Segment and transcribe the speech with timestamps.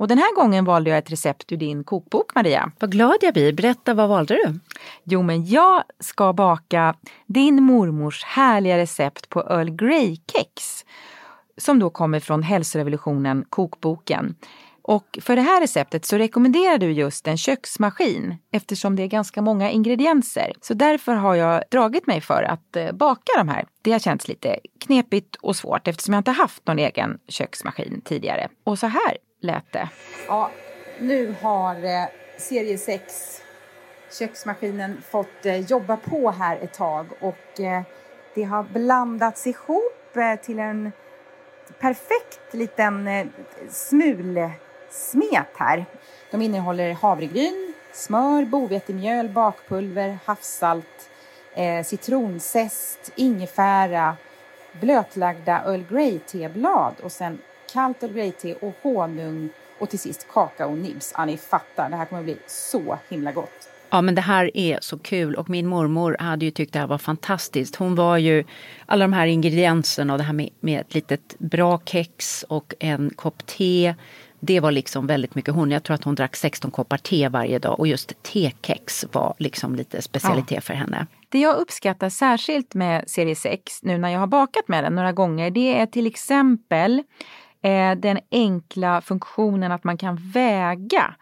[0.00, 2.72] Och den här gången valde jag ett recept ur din kokbok, Maria.
[2.78, 3.52] Vad glad jag blir.
[3.52, 4.58] Berätta, vad valde du?
[5.04, 6.94] Jo, men jag ska baka
[7.26, 10.84] din mormors härliga recept på Earl Grey-kex.
[11.56, 14.34] Som då kommer från Hälsorevolutionen, kokboken.
[14.82, 19.42] Och för det här receptet så rekommenderar du just en köksmaskin eftersom det är ganska
[19.42, 20.52] många ingredienser.
[20.60, 23.64] Så därför har jag dragit mig för att eh, baka de här.
[23.82, 28.48] Det har känts lite knepigt och svårt eftersom jag inte haft någon egen köksmaskin tidigare.
[28.64, 29.88] Och så här lät det.
[30.28, 30.50] Ja,
[31.00, 32.08] nu har eh,
[32.38, 33.42] serie 6
[34.18, 37.82] köksmaskinen fått eh, jobba på här ett tag och eh,
[38.34, 40.92] det har blandats ihop eh, till en
[41.80, 43.26] perfekt liten eh,
[43.70, 44.50] smul
[44.90, 45.86] smulsmet här.
[46.30, 51.10] De innehåller havregryn, smör, bovetemjöl, bakpulver, havssalt,
[51.54, 54.16] eh, citronzest, ingefära,
[54.80, 57.38] blötlagda Earl Grey-teblad och sen
[57.72, 61.14] kallt Earl Grey-te och honung och till sist kakaonibs.
[61.16, 63.68] Ja, ni fattar, det här kommer att bli så himla gott.
[63.92, 66.86] Ja, men det här är så kul och min mormor hade ju tyckt det här
[66.86, 67.76] var fantastiskt.
[67.76, 68.44] Hon var ju
[68.86, 73.10] alla de här ingredienserna och det här med, med ett litet bra kex och en
[73.16, 73.94] kopp te.
[74.40, 75.70] Det var liksom väldigt mycket hon.
[75.70, 79.74] Jag tror att hon drack 16 koppar te varje dag och just tekex var liksom
[79.74, 80.60] lite specialitet ja.
[80.60, 81.06] för henne.
[81.28, 85.12] Det jag uppskattar särskilt med serie 6 nu när jag har bakat med den några
[85.12, 87.02] gånger det är till exempel
[87.62, 91.14] eh, den enkla funktionen att man kan väga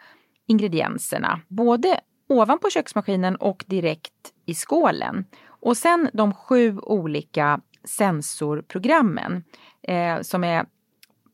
[0.47, 1.41] ingredienserna.
[1.49, 4.13] Både ovanpå köksmaskinen och direkt
[4.47, 5.25] i skålen.
[5.47, 9.45] Och sen de sju olika sensorprogrammen
[9.83, 10.67] eh, som är,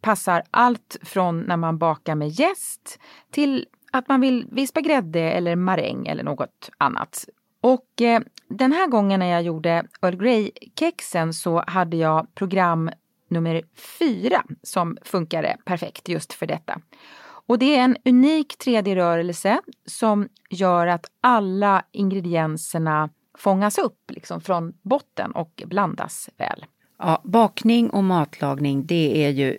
[0.05, 2.99] passar allt från när man bakar med jäst
[3.31, 7.25] till att man vill vispa grädde eller maräng eller något annat.
[7.61, 12.91] Och eh, den här gången när jag gjorde Earl Grey-kexen så hade jag program
[13.29, 13.63] nummer
[13.99, 16.81] fyra som funkade perfekt just för detta.
[17.47, 24.73] Och det är en unik 3D-rörelse som gör att alla ingredienserna fångas upp liksom från
[24.83, 26.67] botten och blandas väl.
[26.99, 29.59] Ja, bakning och matlagning det är ju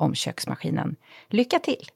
[0.00, 0.96] om köksmaskinen.
[1.28, 1.86] Lycka till!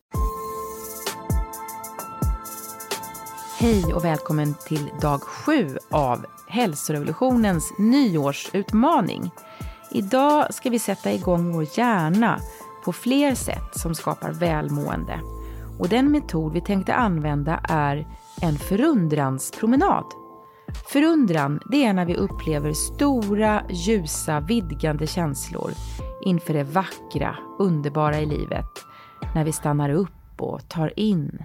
[3.59, 9.31] Hej och välkommen till dag sju av hälsorevolutionens nyårsutmaning.
[9.91, 12.41] Idag ska vi sätta igång vår hjärna
[12.85, 15.21] på fler sätt som skapar välmående.
[15.79, 18.07] Och den metod vi tänkte använda är
[18.43, 20.05] en förundranspromenad.
[20.93, 25.71] Förundran, det är när vi upplever stora, ljusa, vidgande känslor
[26.25, 28.85] inför det vackra, underbara i livet.
[29.35, 31.43] När vi stannar upp och tar in.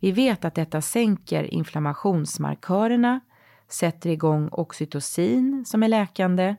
[0.00, 3.20] Vi vet att detta sänker inflammationsmarkörerna,
[3.68, 6.56] sätter igång oxytocin som är läkande.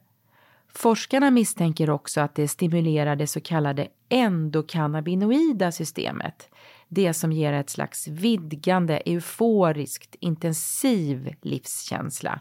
[0.74, 6.50] Forskarna misstänker också att det stimulerar det så kallade endokannabinoida systemet,
[6.88, 12.40] det som ger ett slags vidgande, euforiskt, intensiv livskänsla.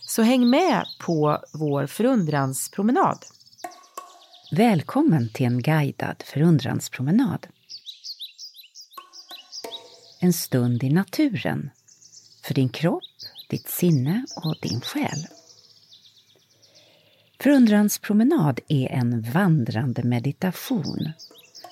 [0.00, 3.18] Så häng med på vår förundranspromenad.
[4.54, 7.46] Välkommen till en guidad förundranspromenad.
[10.20, 11.70] En stund i naturen
[12.44, 13.02] för din kropp,
[13.48, 15.26] ditt sinne och din själ.
[17.40, 21.12] Förundranspromenad är en vandrande meditation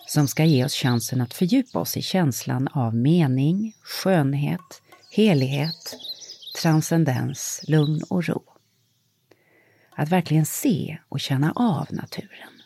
[0.07, 5.97] som ska ge oss chansen att fördjupa oss i känslan av mening, skönhet, helighet,
[6.63, 8.43] transcendens, lugn och ro.
[9.91, 12.60] Att verkligen se och känna av naturen.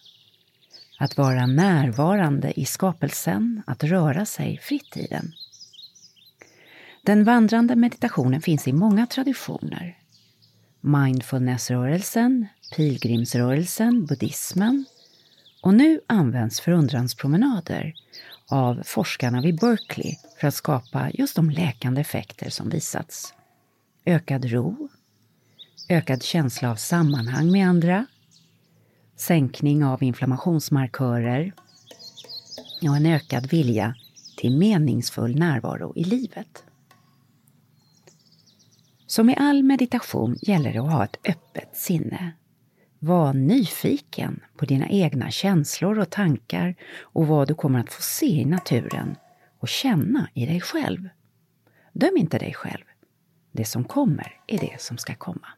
[1.05, 5.33] Att vara närvarande i skapelsen, att röra sig fritt i den.
[7.03, 9.99] Den vandrande meditationen finns i många traditioner.
[10.81, 12.47] Mindfulnessrörelsen,
[12.77, 14.85] pilgrimsrörelsen, buddhismen
[15.63, 17.95] och nu används förundranspromenader
[18.49, 23.35] av forskarna vid Berkeley för att skapa just de läkande effekter som visats.
[24.05, 24.89] Ökad ro,
[25.89, 28.07] ökad känsla av sammanhang med andra,
[29.25, 31.53] sänkning av inflammationsmarkörer
[32.89, 33.95] och en ökad vilja
[34.37, 36.65] till meningsfull närvaro i livet.
[39.07, 42.33] Som i all meditation gäller det att ha ett öppet sinne.
[42.99, 48.27] Var nyfiken på dina egna känslor och tankar och vad du kommer att få se
[48.27, 49.17] i naturen
[49.59, 51.09] och känna i dig själv.
[51.93, 52.85] Döm inte dig själv.
[53.53, 55.49] Det som kommer är det som ska komma.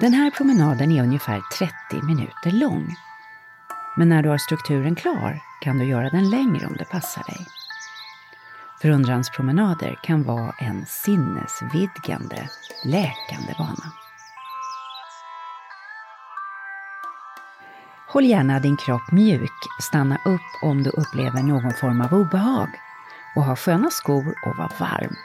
[0.00, 2.96] Den här promenaden är ungefär 30 minuter lång.
[3.96, 7.46] Men när du har strukturen klar kan du göra den längre om det passar dig.
[8.82, 12.48] Förundranspromenader kan vara en sinnesvidgande,
[12.84, 13.92] läkande vana.
[18.08, 22.68] Håll gärna din kropp mjuk, stanna upp om du upplever någon form av obehag
[23.36, 25.16] och ha sköna skor och var varm.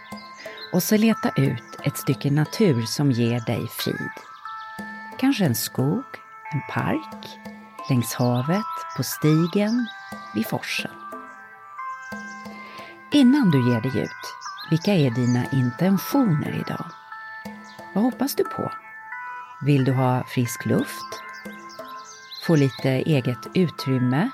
[0.73, 4.34] Och så leta ut ett stycke natur som ger dig frid.
[5.19, 6.03] Kanske en skog,
[6.53, 7.39] en park,
[7.89, 8.65] längs havet,
[8.97, 9.87] på stigen,
[10.33, 10.91] vid forsen.
[13.11, 14.35] Innan du ger dig ut,
[14.69, 16.85] vilka är dina intentioner idag?
[17.93, 18.71] Vad hoppas du på?
[19.61, 21.21] Vill du ha frisk luft?
[22.47, 24.29] Få lite eget utrymme?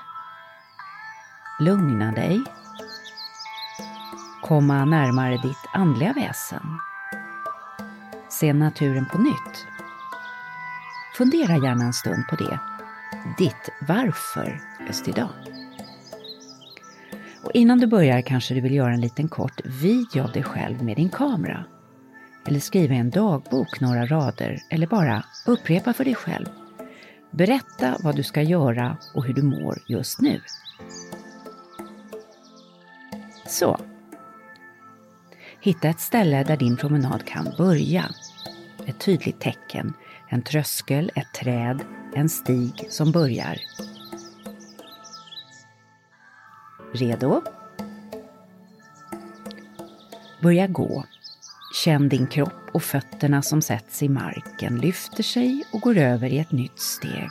[1.60, 2.44] Lugna dig?
[4.42, 6.78] Komma närmare ditt andliga väsen?
[8.28, 9.71] Se naturen på nytt?
[11.16, 12.60] Fundera gärna en stund på det.
[13.38, 15.28] Ditt varför just idag.
[17.42, 20.82] Och innan du börjar kanske du vill göra en liten kort video av dig själv
[20.82, 21.64] med din kamera.
[22.46, 26.46] Eller skriva i en dagbok några rader eller bara upprepa för dig själv.
[27.30, 30.40] Berätta vad du ska göra och hur du mår just nu.
[33.46, 33.80] Så.
[35.60, 38.04] Hitta ett ställe där din promenad kan börja.
[38.86, 39.94] Ett tydligt tecken,
[40.32, 41.84] en tröskel, ett träd,
[42.14, 43.56] en stig som börjar
[46.94, 47.42] Redo?
[50.42, 51.04] Börja gå.
[51.84, 56.38] Känn din kropp och fötterna som sätts i marken lyfter sig och går över i
[56.38, 57.30] ett nytt steg.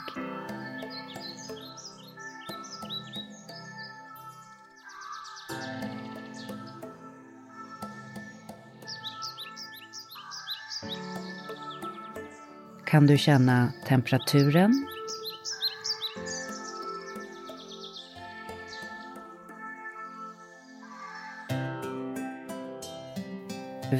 [12.92, 14.86] Kan du känna temperaturen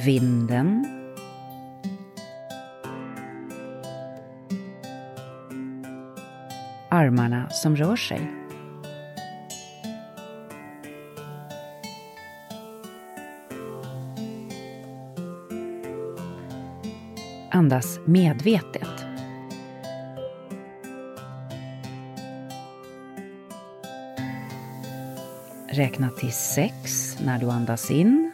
[0.05, 0.85] vinden.
[6.89, 8.42] Armarna som rör sig.
[17.55, 19.05] Andas medvetet.
[25.67, 28.33] Räkna till sex när du andas in.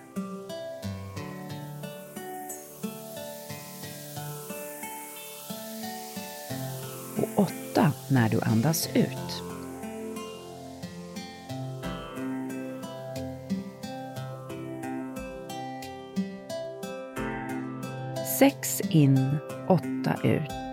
[8.09, 9.48] när du andas ut.
[18.39, 20.68] Sex in, åtta ut.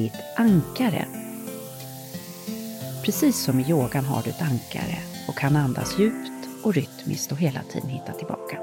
[0.00, 1.06] Ditt ankare.
[3.04, 7.38] Precis som i yogan har du ett ankare och kan andas djupt och rytmiskt och
[7.38, 8.58] hela tiden hitta tillbaka.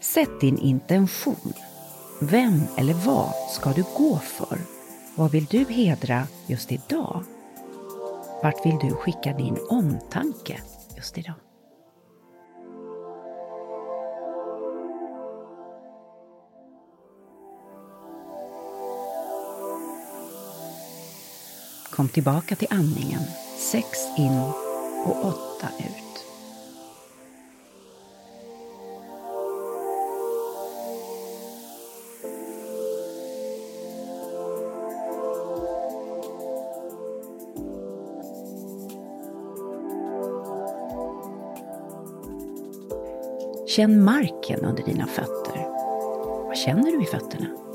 [0.00, 1.52] Sätt din intention.
[2.20, 4.58] Vem eller vad ska du gå för?
[5.16, 7.24] Vad vill du hedra just idag?
[8.42, 10.60] Vart vill du skicka din omtanke
[10.96, 11.45] just idag?
[21.96, 23.20] Kom tillbaka till andningen.
[23.58, 23.88] Sex
[24.18, 24.40] in
[25.04, 26.26] och åtta ut.
[43.68, 45.66] Känn marken under dina fötter.
[46.46, 47.65] Vad känner du i fötterna?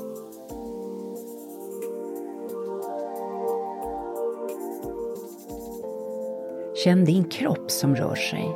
[6.84, 8.48] Känn din kropp som rör sig.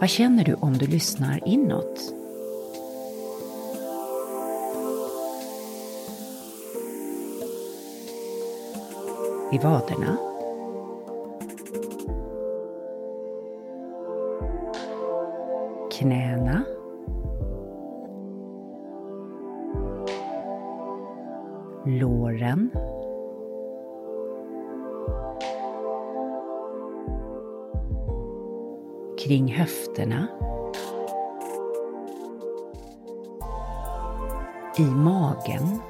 [0.00, 2.14] Vad känner du om du lyssnar inåt?
[9.52, 10.16] I vaderna?
[15.92, 16.64] Knäna?
[21.86, 22.70] Låren.
[29.18, 30.26] Kring höfterna.
[34.76, 35.80] I magen.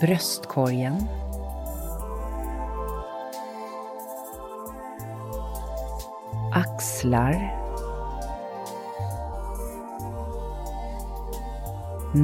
[0.00, 1.08] Bröstkorgen.
[6.52, 7.65] Axlar.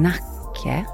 [0.01, 0.85] Nacke.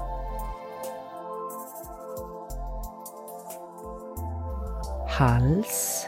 [5.08, 6.06] Hals.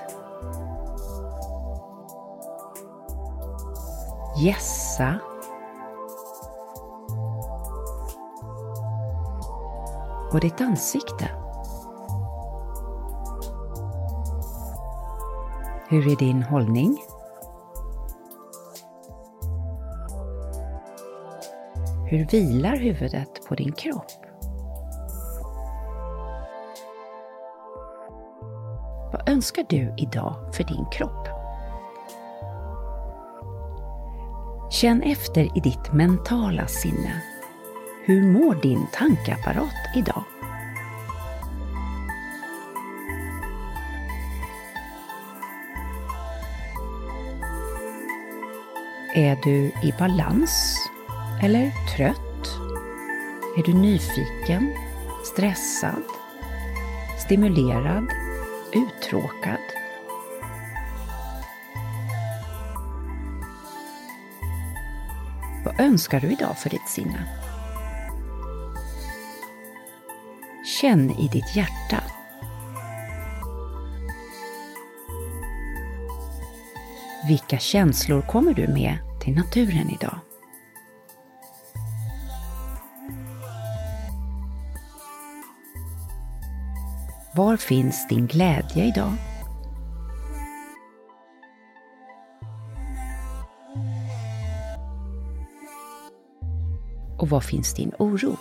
[4.37, 5.19] Gässa.
[10.33, 11.31] Och ditt ansikte.
[15.89, 17.12] Hur är din hållning?
[22.13, 24.13] Hur vilar huvudet på din kropp?
[29.13, 31.29] Vad önskar du idag för din kropp?
[34.73, 37.23] Känn efter i ditt mentala sinne.
[38.05, 40.25] Hur mår din tankeapparat idag?
[49.15, 50.79] Är du i balans
[51.43, 52.59] eller trött?
[53.57, 54.73] Är du nyfiken,
[55.25, 56.03] stressad,
[57.25, 58.07] stimulerad,
[58.73, 59.61] uttråkad?
[65.65, 67.29] Vad önskar du idag för ditt sinne?
[70.81, 72.03] Känn i ditt hjärta.
[77.29, 80.19] Vilka känslor kommer du med till naturen idag?
[87.35, 89.13] Var finns din glädje idag?
[97.19, 98.37] Och var finns din oro?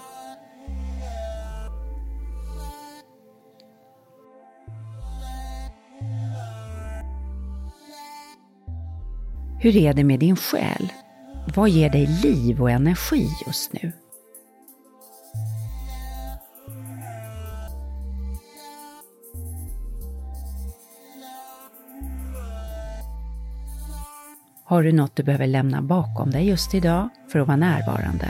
[9.60, 10.92] Hur är det med din själ?
[11.56, 13.92] Vad ger dig liv och energi just nu?
[24.72, 28.28] Har du något du behöver lämna bakom dig just idag för att vara närvarande?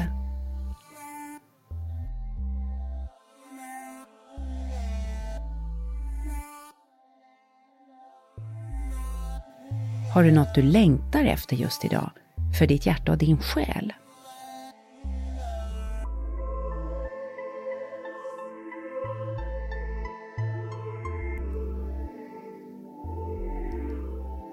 [10.13, 12.12] Har du något du längtar efter just idag
[12.60, 13.93] för ditt hjärta och din själ?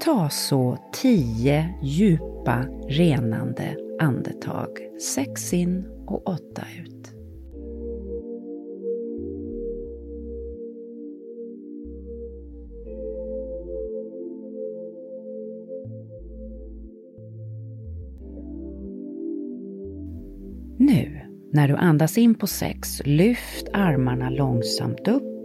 [0.09, 4.69] Ta så tio djupa, renande andetag.
[5.15, 7.13] Sex in och åtta ut.
[20.79, 21.21] Nu,
[21.53, 25.38] när du andas in på sex, lyft armarna långsamt upp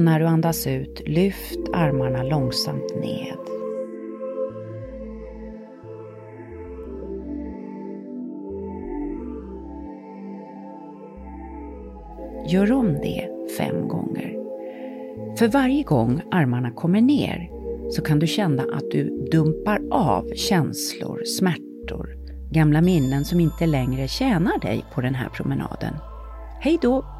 [0.00, 3.38] och när du andas ut, lyft armarna långsamt ned.
[12.46, 13.28] Gör om det
[13.58, 14.36] fem gånger.
[15.38, 17.50] För varje gång armarna kommer ner
[17.90, 22.16] så kan du känna att du dumpar av känslor, smärtor,
[22.50, 25.94] gamla minnen som inte längre tjänar dig på den här promenaden.
[26.60, 27.19] Hej då!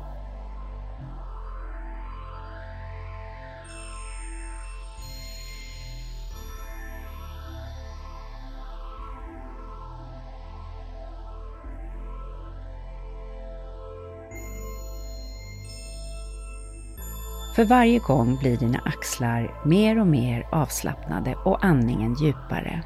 [17.55, 22.83] För varje gång blir dina axlar mer och mer avslappnade och andningen djupare.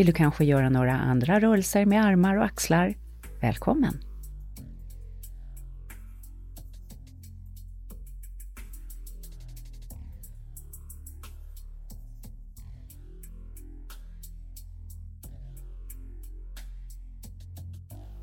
[0.00, 2.94] Vill du kanske göra några andra rörelser med armar och axlar?
[3.40, 4.00] Välkommen!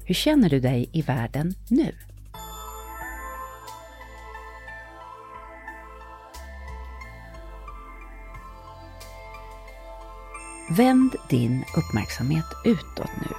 [0.06, 1.92] Hur känner du dig i världen nu?
[10.78, 13.36] Vänd din uppmärksamhet utåt nu.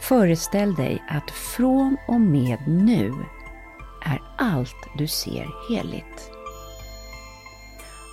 [0.00, 3.14] Föreställ dig att från och med nu
[4.04, 6.30] är allt du ser heligt.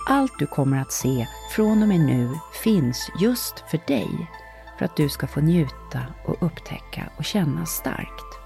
[0.08, 2.30] Allt du kommer att se från och med nu
[2.64, 4.30] finns just för dig,
[4.78, 8.38] för att du ska få njuta och upptäcka och känna starkt.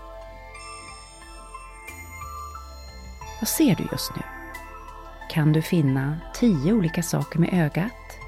[3.40, 4.22] Vad ser du just nu?
[5.30, 8.23] Kan du finna tio olika saker med ögat?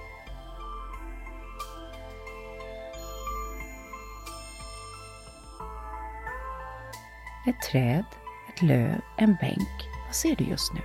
[7.47, 8.05] Ett träd,
[8.49, 9.89] ett löv, en bänk.
[10.07, 10.81] Vad ser du just nu?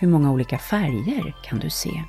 [0.00, 2.04] Hur många olika färger kan du se?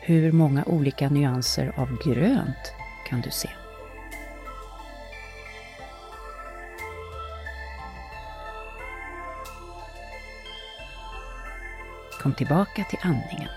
[0.00, 2.72] Hur många olika nyanser av grönt
[3.08, 3.48] kan du se?
[12.28, 13.48] Kom tillbaka till andningen.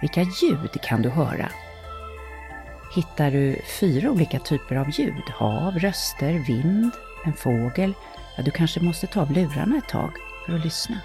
[0.00, 1.48] Vilka ljud kan du höra?
[2.94, 5.24] Hittar du fyra olika typer av ljud?
[5.34, 6.90] Hav, röster, vind,
[7.24, 7.94] en fågel?
[8.36, 10.12] Ja, du kanske måste ta av lurarna ett tag
[10.46, 11.00] för att lyssna.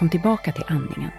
[0.00, 1.10] Kom tillbaka till andningen.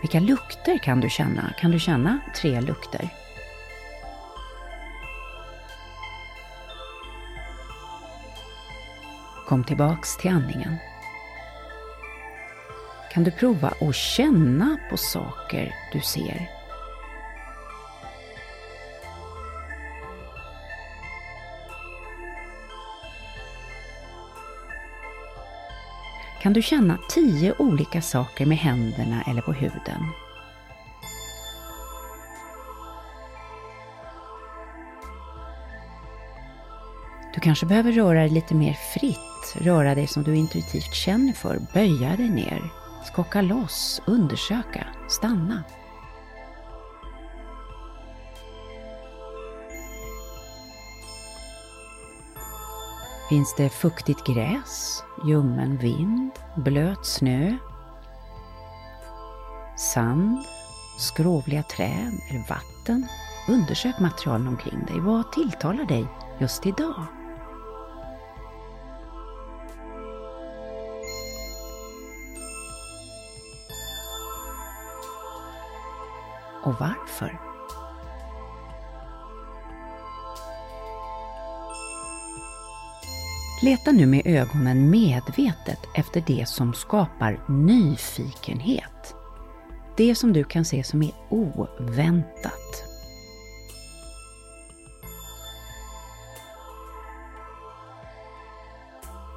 [0.00, 1.52] Vilka lukter kan du känna?
[1.58, 3.08] Kan du känna tre lukter?
[9.48, 10.76] Kom tillbaks till andningen.
[13.12, 16.61] kan du prova att känna på saker du ser.
[26.42, 30.02] Kan du känna tio olika saker med händerna eller på huden?
[37.34, 41.58] Du kanske behöver röra dig lite mer fritt, röra dig som du intuitivt känner för,
[41.74, 42.62] böja dig ner,
[43.04, 45.62] skocka loss, undersöka, stanna.
[53.32, 57.56] Finns det fuktigt gräs, ljummen vind, blöt snö,
[59.76, 60.38] sand,
[60.98, 63.06] skrovliga träd eller vatten?
[63.48, 65.00] Undersök materialen omkring dig.
[65.00, 66.06] Vad tilltalar dig
[66.38, 67.04] just idag?
[76.62, 77.51] Och varför?
[83.62, 89.14] Leta nu med ögonen medvetet efter det som skapar nyfikenhet.
[89.96, 92.84] Det som du kan se som är oväntat.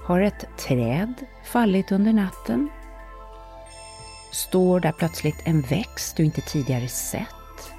[0.06, 2.70] Har ett träd fallit under natten?
[4.32, 7.72] Står där plötsligt en växt du inte tidigare sett?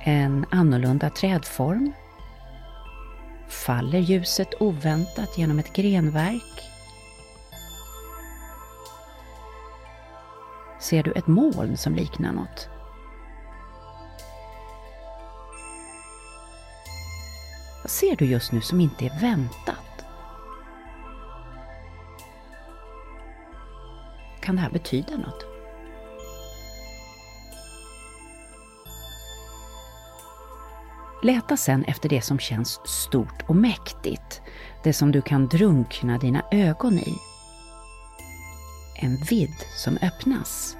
[0.00, 1.92] En annorlunda trädform?
[3.68, 6.62] Faller ljuset oväntat genom ett grenverk?
[10.80, 12.68] Ser du ett moln som liknar något?
[17.82, 20.04] Vad ser du just nu som inte är väntat?
[24.40, 25.47] Kan det här betyda något?
[31.22, 34.42] Leta sen efter det som känns stort och mäktigt,
[34.84, 37.14] det som du kan drunkna dina ögon i.
[38.96, 40.76] En vidd som öppnas.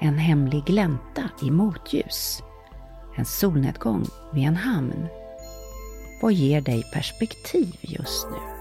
[0.00, 2.42] En hemlig glänta i motljus.
[3.16, 5.06] En solnedgång vid en hamn.
[6.22, 8.53] Vad ger dig perspektiv just nu?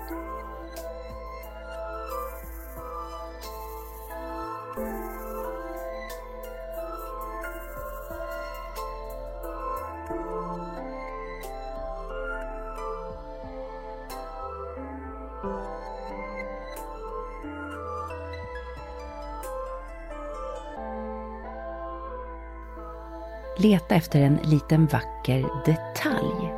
[23.63, 26.53] Leta efter en liten vacker detalj.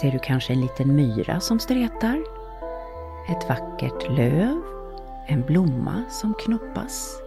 [0.00, 2.18] Ser du kanske en liten myra som stretar?
[3.28, 4.62] Ett vackert löv?
[5.26, 7.22] En blomma som knoppas?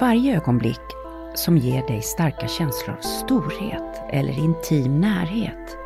[0.00, 0.80] Varje ögonblick
[1.34, 5.76] som ger dig starka känslor av storhet eller intim närhet,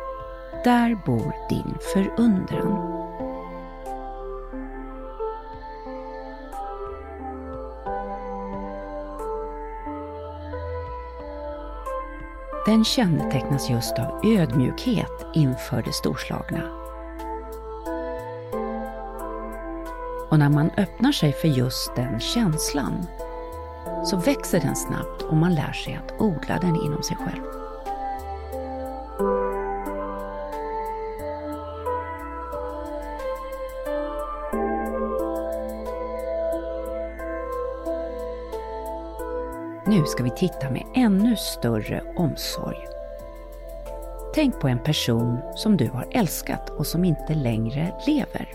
[0.63, 2.98] där bor din förundran.
[12.65, 16.63] Den kännetecknas just av ödmjukhet inför det storslagna.
[20.29, 23.07] Och när man öppnar sig för just den känslan
[24.05, 27.58] så växer den snabbt och man lär sig att odla den inom sig själv.
[39.99, 42.77] Nu ska vi titta med ännu större omsorg.
[44.33, 48.53] Tänk på en person som du har älskat och som inte längre lever.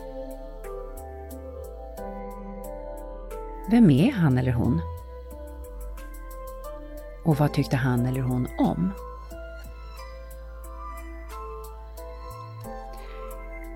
[3.71, 4.81] Vem är han eller hon?
[7.25, 8.91] Och vad tyckte han eller hon om?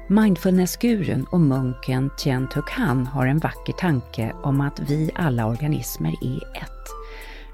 [0.09, 6.15] Mindfulnessgurun och munken Tien Tuk Han har en vacker tanke om att vi alla organismer
[6.23, 6.98] är ett.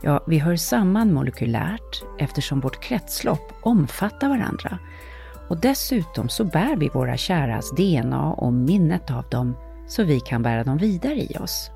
[0.06, 4.78] Ja, vi hör samman molekylärt eftersom vårt kretslopp omfattar varandra.
[5.48, 9.56] Och dessutom så bär vi våra käras DNA och minnet av dem
[9.88, 11.70] så vi kan bära dem vidare i oss.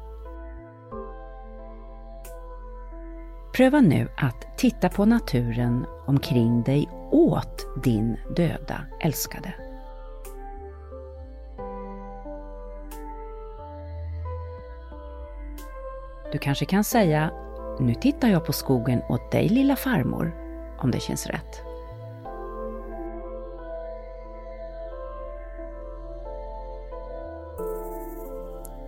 [3.56, 9.54] Pröva nu att titta på naturen omkring dig åt din döda älskade.
[16.32, 17.30] Du kanske kan säga
[17.80, 20.32] nu tittar jag på skogen åt dig lilla farmor.
[20.80, 21.62] om det känns rätt.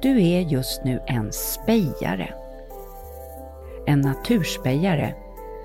[0.03, 2.35] Du är just nu en spejare.
[3.87, 5.15] En naturspejare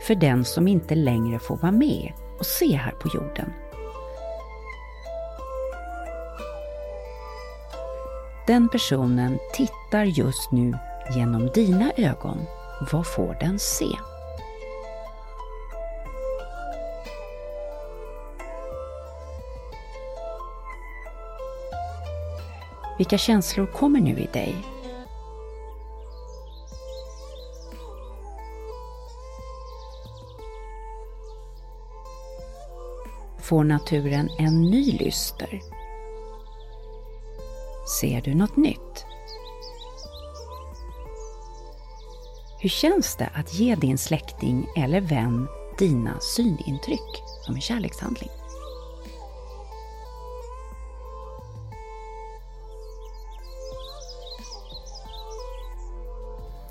[0.02, 3.54] för den som inte längre får vara med och se här på jorden.
[8.48, 10.74] Den personen tittar just nu
[11.16, 12.38] genom dina ögon.
[12.80, 13.98] Vad får den se?
[22.98, 24.56] Vilka känslor kommer nu i dig?
[33.42, 35.62] Får naturen en ny lyster?
[38.00, 39.06] Ser du något nytt?
[42.66, 45.48] Hur känns det att ge din släkting eller vän
[45.78, 48.30] dina synintryck som en kärlekshandling?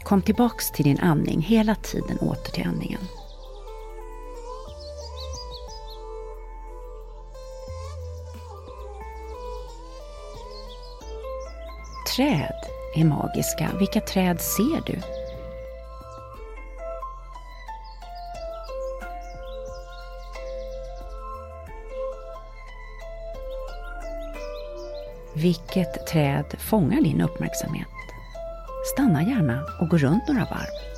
[0.04, 3.00] Kom tillbaks till din andning, hela tiden åter till andningen.
[12.16, 12.54] Träd
[12.94, 13.70] är magiska.
[13.78, 15.23] Vilka träd ser du?
[25.36, 27.88] Vilket träd fångar din uppmärksamhet?
[28.92, 30.94] Stanna gärna och gå runt några varv.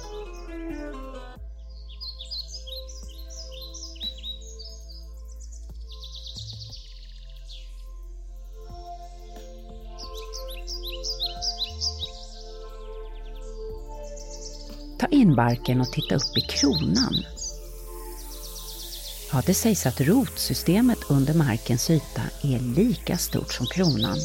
[14.99, 17.36] Ta in barken och titta upp i kronan.
[19.37, 24.17] Ja, det sägs att rotsystemet under markens yta är lika stort som kronan.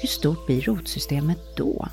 [0.00, 1.88] Hur stort blir rotsystemet då?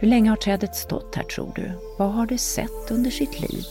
[0.00, 1.72] Hur länge har trädet stått här tror du?
[1.98, 3.64] Vad har det sett under sitt liv?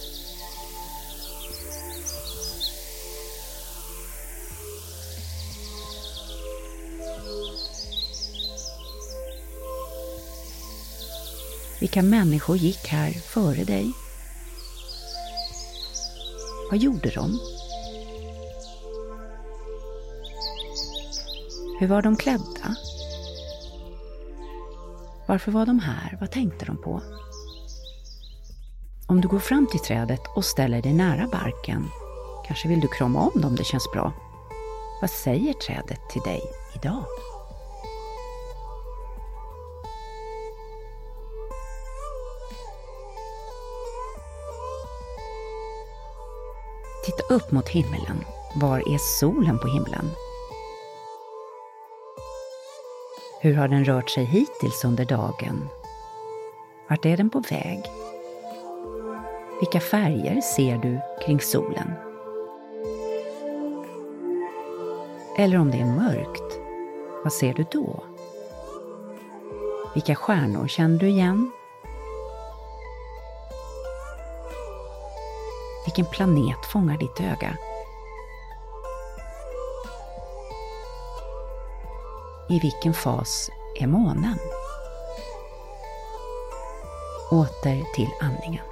[11.98, 13.94] Vilka människor gick här före dig?
[16.72, 17.40] Vad gjorde de?
[21.80, 22.76] Hur var de klädda?
[25.28, 26.18] Varför var de här?
[26.20, 27.02] Vad tänkte de på?
[29.08, 31.88] Om du går fram till trädet och ställer dig nära barken,
[32.48, 34.14] kanske vill du krama om dem det känns bra.
[35.02, 36.42] Vad säger trädet till dig
[36.76, 37.06] idag?
[47.08, 48.26] Titta upp mot himlen.
[48.56, 50.12] Var är solen på himlen?
[53.42, 55.70] Hur har den rört sig hittills under dagen?
[56.90, 57.84] Vart är den på väg?
[59.60, 61.92] Vilka färger ser du kring solen?
[65.38, 66.60] Eller om det är mörkt,
[67.24, 68.04] vad ser du då?
[69.94, 71.52] Vilka stjärnor känner du igen?
[75.88, 77.58] Vilken planet fångar ditt öga?
[82.50, 84.40] I vilken fas är månen?
[87.32, 88.64] Åter till andningen.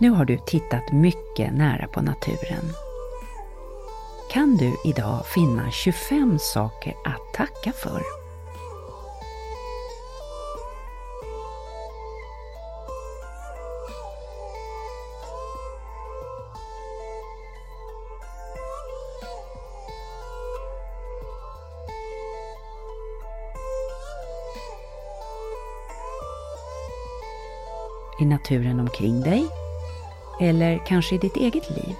[0.00, 2.72] Nu har du tittat mycket nära på naturen.
[4.30, 8.02] Kan du idag finna 25 saker att tacka för?
[28.20, 29.46] i naturen omkring dig
[30.40, 31.94] eller kanske i ditt eget liv.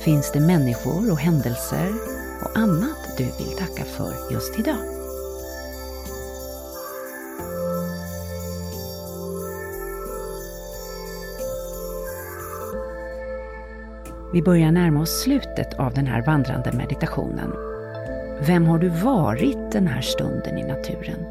[0.00, 1.92] Finns det människor och händelser
[2.42, 4.78] och annat du vill tacka för just idag?
[14.32, 17.71] Vi börjar närma oss slutet av den här vandrande meditationen
[18.40, 21.26] vem har du varit den här stunden i naturen?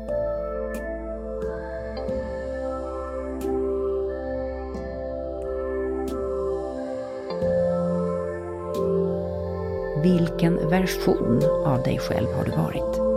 [10.03, 13.11] Vilken version av dig själv har du varit?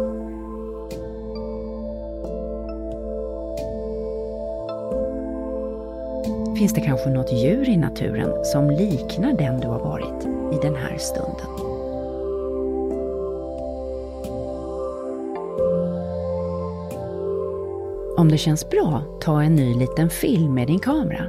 [6.59, 10.75] Finns det kanske något djur i naturen som liknar den du har varit i den
[10.75, 11.64] här stunden?
[18.25, 21.27] Om det känns bra, ta en ny liten film med din kamera.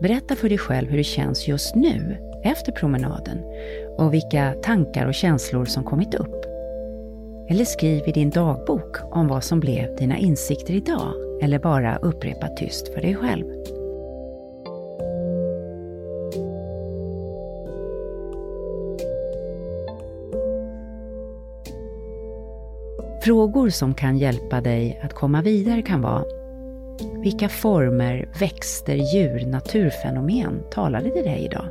[0.00, 3.38] Berätta för dig själv hur det känns just nu, efter promenaden,
[3.98, 6.44] och vilka tankar och känslor som kommit upp.
[7.48, 12.48] Eller skriv i din dagbok om vad som blev dina insikter idag, eller bara upprepa
[12.48, 13.44] tyst för dig själv.
[23.22, 26.24] Frågor som kan hjälpa dig att komma vidare kan vara
[27.22, 31.66] Vilka former, växter, djur, naturfenomen talade till dig idag?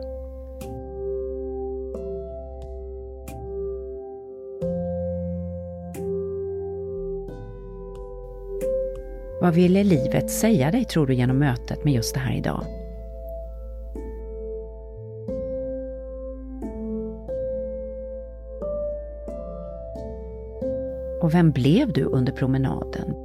[9.41, 12.80] Vad ville livet säga dig tror du genom mötet med just det här idag?
[21.31, 23.15] Och vem blev du under promenaden?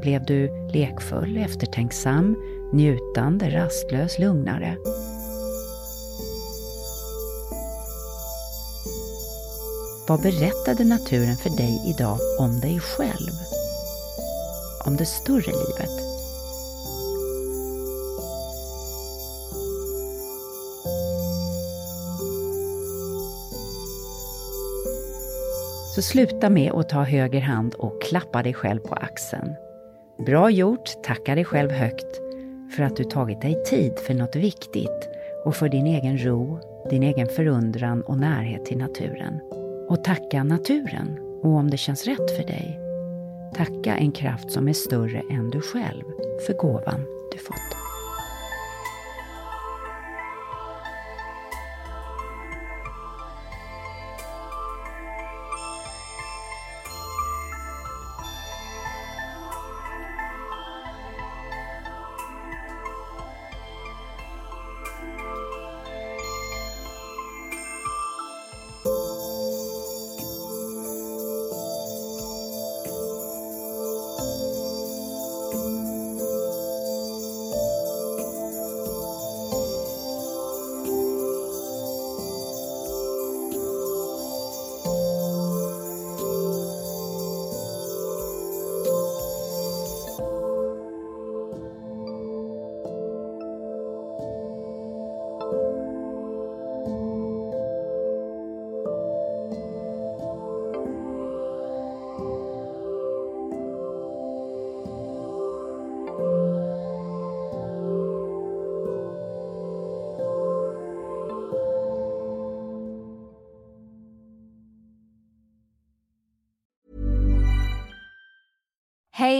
[0.00, 2.36] Blev du lekfull, eftertänksam,
[2.72, 4.76] njutande, rastlös, lugnare?
[10.08, 13.32] Vad berättade naturen för dig idag om dig själv?
[14.86, 16.07] Om det större livet?
[25.98, 29.54] Så sluta med att ta höger hand och klappa dig själv på axeln.
[30.26, 32.20] Bra gjort, tacka dig själv högt
[32.76, 35.08] för att du tagit dig tid för något viktigt
[35.44, 36.58] och för din egen ro,
[36.90, 39.40] din egen förundran och närhet till naturen.
[39.88, 42.80] Och tacka naturen, och om det känns rätt för dig,
[43.54, 46.04] tacka en kraft som är större än du själv
[46.46, 47.17] för gåvan